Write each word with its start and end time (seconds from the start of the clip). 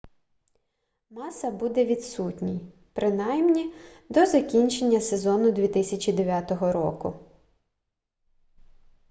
маса 1.09 1.51
буде 1.51 1.85
відсутній 1.85 2.71
принаймні 2.93 3.73
до 4.09 4.25
закінчення 4.25 5.01
сезону 5.01 5.51
2009 5.51 6.51
року 6.51 7.19